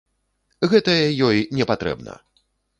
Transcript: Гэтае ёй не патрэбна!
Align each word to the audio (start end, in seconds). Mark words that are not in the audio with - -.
Гэтае 0.71 1.05
ёй 1.27 1.37
не 1.61 1.69
патрэбна! 1.73 2.21